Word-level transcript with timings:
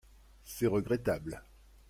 C’est 0.43 0.65
regrettable. 0.65 1.43